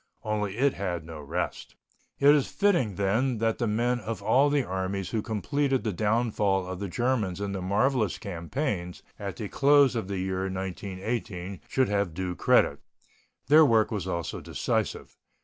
Only 0.23 0.57
it 0.57 0.73
had 0.73 1.05
no 1.05 1.19
rest. 1.21 1.75
It 2.17 2.33
is 2.33 2.47
fitting, 2.47 2.95
then, 2.95 3.37
that 3.37 3.59
the 3.59 3.67
men 3.67 3.99
of 3.99 4.23
all 4.23 4.49
the 4.49 4.63
armies 4.63 5.11
who 5.11 5.21
completed 5.21 5.83
the 5.83 5.93
downfall 5.93 6.65
of 6.65 6.79
the 6.79 6.87
Germans 6.87 7.39
in 7.39 7.51
the 7.51 7.61
marvellous 7.61 8.17
campaigns 8.17 9.03
at 9.19 9.35
the 9.35 9.47
close 9.47 9.95
of 9.95 10.07
the 10.07 10.17
year 10.17 10.49
1918 10.49 11.61
should 11.67 11.89
have 11.89 12.15
due 12.15 12.33
credit. 12.35 12.79
Their 13.45 13.63
work 13.63 13.91
was 13.91 14.07
also 14.07 14.41
decisive. 14.41 15.15